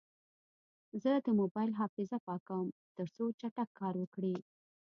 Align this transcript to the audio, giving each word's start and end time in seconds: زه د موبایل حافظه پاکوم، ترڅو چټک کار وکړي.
زه 1.03 1.11
د 1.25 1.27
موبایل 1.39 1.71
حافظه 1.79 2.17
پاکوم، 2.27 2.67
ترڅو 2.95 3.23
چټک 3.39 3.69
کار 3.79 3.93
وکړي. 3.99 4.35